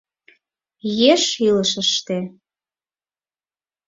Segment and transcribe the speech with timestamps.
[1.11, 2.17] —Еш илышыште.